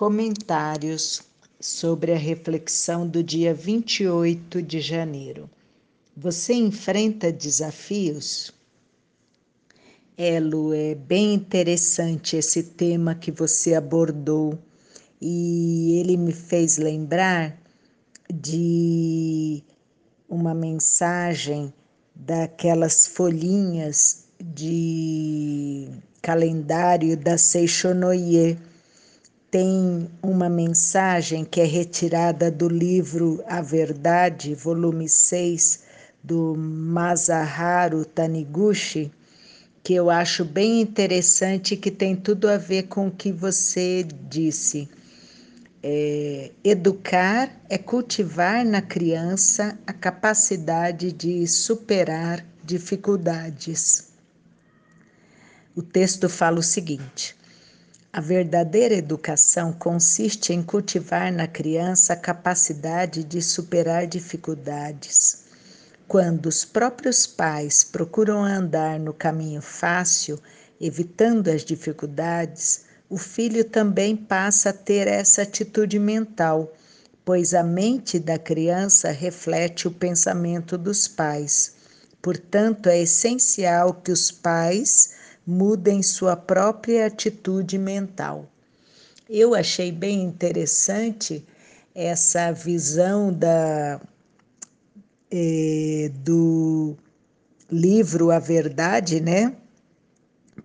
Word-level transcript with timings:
Comentários 0.00 1.20
sobre 1.60 2.12
a 2.12 2.16
reflexão 2.16 3.06
do 3.06 3.22
dia 3.22 3.52
28 3.52 4.62
de 4.62 4.80
janeiro. 4.80 5.46
Você 6.16 6.54
enfrenta 6.54 7.30
desafios? 7.30 8.50
É, 10.16 10.40
Lu, 10.40 10.72
é 10.72 10.94
bem 10.94 11.34
interessante 11.34 12.34
esse 12.34 12.62
tema 12.62 13.14
que 13.14 13.30
você 13.30 13.74
abordou 13.74 14.58
e 15.20 15.98
ele 16.00 16.16
me 16.16 16.32
fez 16.32 16.78
lembrar 16.78 17.60
de 18.32 19.62
uma 20.26 20.54
mensagem 20.54 21.70
daquelas 22.14 23.06
folhinhas 23.06 24.24
de 24.42 25.90
calendário 26.22 27.18
da 27.18 27.36
Seishonoye 27.36 28.56
tem 29.50 30.08
uma 30.22 30.48
mensagem 30.48 31.44
que 31.44 31.60
é 31.60 31.64
retirada 31.64 32.50
do 32.50 32.68
livro 32.68 33.42
A 33.48 33.60
Verdade, 33.60 34.54
volume 34.54 35.08
6, 35.08 35.82
do 36.22 36.54
Masaharu 36.56 38.04
Taniguchi, 38.04 39.10
que 39.82 39.94
eu 39.94 40.08
acho 40.08 40.44
bem 40.44 40.80
interessante 40.80 41.76
que 41.76 41.90
tem 41.90 42.14
tudo 42.14 42.48
a 42.48 42.56
ver 42.56 42.84
com 42.84 43.08
o 43.08 43.10
que 43.10 43.32
você 43.32 44.06
disse. 44.28 44.88
É, 45.82 46.52
educar 46.62 47.50
é 47.68 47.78
cultivar 47.78 48.64
na 48.64 48.82
criança 48.82 49.78
a 49.86 49.92
capacidade 49.92 51.10
de 51.10 51.46
superar 51.48 52.44
dificuldades. 52.62 54.12
O 55.74 55.82
texto 55.82 56.28
fala 56.28 56.58
o 56.58 56.62
seguinte: 56.62 57.34
a 58.12 58.20
verdadeira 58.20 58.94
educação 58.94 59.72
consiste 59.72 60.52
em 60.52 60.64
cultivar 60.64 61.32
na 61.32 61.46
criança 61.46 62.12
a 62.12 62.16
capacidade 62.16 63.22
de 63.22 63.40
superar 63.40 64.04
dificuldades. 64.04 65.44
Quando 66.08 66.46
os 66.46 66.64
próprios 66.64 67.24
pais 67.24 67.84
procuram 67.84 68.42
andar 68.44 68.98
no 68.98 69.14
caminho 69.14 69.62
fácil, 69.62 70.40
evitando 70.80 71.46
as 71.48 71.64
dificuldades, 71.64 72.82
o 73.08 73.16
filho 73.16 73.64
também 73.64 74.16
passa 74.16 74.70
a 74.70 74.72
ter 74.72 75.06
essa 75.06 75.42
atitude 75.42 76.00
mental, 76.00 76.72
pois 77.24 77.54
a 77.54 77.62
mente 77.62 78.18
da 78.18 78.40
criança 78.40 79.12
reflete 79.12 79.86
o 79.86 79.92
pensamento 79.92 80.76
dos 80.76 81.06
pais. 81.06 81.74
Portanto, 82.20 82.88
é 82.88 83.02
essencial 83.02 83.94
que 83.94 84.10
os 84.10 84.32
pais 84.32 85.19
mudem 85.50 86.00
sua 86.00 86.36
própria 86.36 87.06
atitude 87.06 87.76
mental. 87.76 88.48
Eu 89.28 89.52
achei 89.52 89.90
bem 89.90 90.22
interessante 90.22 91.44
essa 91.92 92.52
visão 92.52 93.32
da, 93.32 94.00
eh, 95.30 96.10
do 96.22 96.96
livro 97.70 98.30
A 98.30 98.38
Verdade, 98.38 99.20
né? 99.20 99.56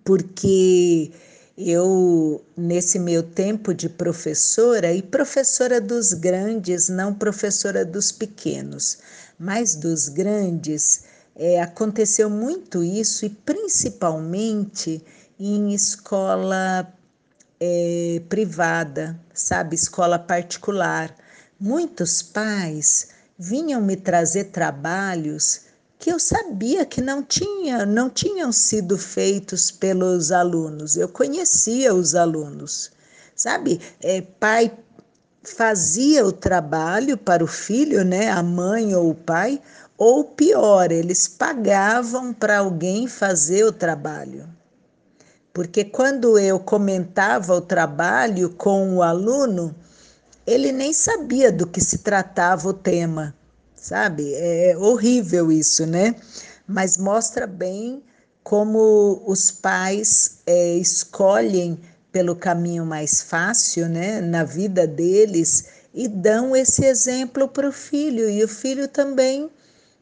Porque 0.03 1.11
eu, 1.57 2.43
nesse 2.55 2.99
meu 2.99 3.23
tempo 3.23 3.73
de 3.73 3.89
professora, 3.89 4.93
e 4.93 5.01
professora 5.01 5.81
dos 5.81 6.13
grandes, 6.13 6.89
não 6.89 7.11
professora 7.11 7.83
dos 7.83 8.11
pequenos, 8.11 8.99
mas 9.39 9.73
dos 9.75 10.09
grandes, 10.09 11.05
é, 11.35 11.61
aconteceu 11.61 12.29
muito 12.29 12.83
isso, 12.83 13.25
e 13.25 13.29
principalmente 13.29 15.03
em 15.39 15.73
escola 15.73 16.91
é, 17.59 18.21
privada, 18.29 19.19
sabe, 19.33 19.75
escola 19.75 20.17
particular. 20.17 21.13
Muitos 21.59 22.21
pais 22.21 23.09
vinham 23.37 23.81
me 23.81 23.97
trazer 23.97 24.45
trabalhos 24.45 25.61
que 25.99 26.11
eu 26.11 26.19
sabia 26.19 26.85
que 26.85 27.01
não 27.01 27.23
tinha, 27.23 27.85
não 27.85 28.09
tinham 28.09 28.51
sido 28.51 28.97
feitos 28.97 29.71
pelos 29.71 30.31
alunos. 30.31 30.95
Eu 30.95 31.09
conhecia 31.09 31.93
os 31.93 32.15
alunos, 32.15 32.91
sabe? 33.35 33.81
É, 34.01 34.21
pai 34.21 34.71
fazia 35.45 36.25
o 36.25 36.31
trabalho 36.31 37.17
para 37.17 37.43
o 37.43 37.47
filho, 37.47 38.03
né, 38.03 38.29
a 38.29 38.41
mãe 38.41 38.95
ou 38.95 39.11
o 39.11 39.15
pai, 39.15 39.61
ou 39.97 40.23
pior, 40.25 40.91
eles 40.91 41.27
pagavam 41.27 42.33
para 42.33 42.57
alguém 42.59 43.07
fazer 43.07 43.63
o 43.63 43.71
trabalho. 43.71 44.47
Porque 45.53 45.85
quando 45.85 46.37
eu 46.37 46.59
comentava 46.59 47.53
o 47.53 47.61
trabalho 47.61 48.49
com 48.49 48.97
o 48.97 49.01
aluno, 49.01 49.73
ele 50.45 50.71
nem 50.71 50.91
sabia 50.91 51.51
do 51.51 51.65
que 51.65 51.79
se 51.79 51.99
tratava 51.99 52.67
o 52.67 52.73
tema, 52.73 53.33
sabe? 53.73 54.33
É 54.35 54.75
horrível 54.77 55.51
isso, 55.51 55.85
né? 55.85 56.13
Mas 56.67 56.97
mostra 56.97 57.47
bem 57.47 58.03
como 58.43 59.23
os 59.25 59.49
pais 59.49 60.39
é, 60.45 60.75
escolhem 60.75 61.79
pelo 62.15 62.33
caminho 62.33 62.85
mais 62.85 63.21
fácil, 63.21 63.89
né, 63.89 64.21
na 64.21 64.45
vida 64.45 64.87
deles 64.87 65.65
e 65.93 66.07
dão 66.07 66.55
esse 66.55 66.85
exemplo 66.85 67.45
para 67.45 67.67
o 67.67 67.73
filho, 67.73 68.29
e 68.29 68.41
o 68.41 68.47
filho 68.47 68.87
também 68.87 69.51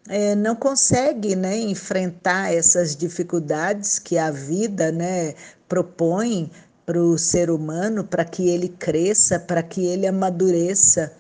é, 0.07 0.35
não 0.35 0.56
consegue 0.56 1.35
né, 1.35 1.57
enfrentar 1.57 2.53
essas 2.53 2.96
dificuldades 2.96 3.97
que 3.97 4.16
a 4.19 4.29
vida 4.29 4.91
né, 4.91 5.34
propõe 5.68 6.52
para 6.85 7.02
o 7.02 7.18
ser 7.18 7.50
humano, 7.50 8.03
para 8.03 8.23
que 8.23 8.47
ele 8.47 8.69
cresça, 8.69 9.40
para 9.40 9.63
que 9.63 9.84
ele 9.84 10.06
amadureça. 10.06 11.12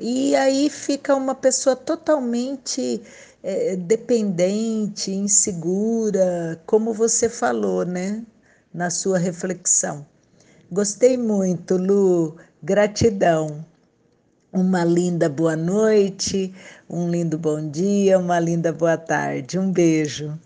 E 0.00 0.34
aí 0.34 0.68
fica 0.68 1.14
uma 1.14 1.36
pessoa 1.36 1.76
totalmente 1.76 3.00
é, 3.40 3.76
dependente, 3.76 5.12
insegura, 5.12 6.60
como 6.66 6.92
você 6.92 7.28
falou, 7.28 7.84
né, 7.84 8.24
na 8.72 8.90
sua 8.90 9.16
reflexão. 9.16 10.04
Gostei 10.70 11.16
muito, 11.16 11.76
Lu, 11.76 12.36
gratidão 12.62 13.64
uma 14.54 14.84
linda 14.84 15.28
boa 15.28 15.56
noite, 15.56 16.54
um 16.88 17.10
lindo 17.10 17.36
bom 17.36 17.68
dia, 17.68 18.16
uma 18.20 18.38
linda 18.38 18.72
boa 18.72 18.96
tarde. 18.96 19.58
Um 19.58 19.72
beijo. 19.72 20.38